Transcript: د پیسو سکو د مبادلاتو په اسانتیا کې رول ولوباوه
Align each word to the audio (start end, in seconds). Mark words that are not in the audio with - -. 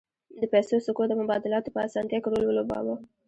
د 0.41 0.43
پیسو 0.53 0.75
سکو 0.85 1.03
د 1.09 1.13
مبادلاتو 1.21 1.73
په 1.75 1.79
اسانتیا 1.87 2.19
کې 2.21 2.27
رول 2.29 2.43
ولوباوه 2.47 2.95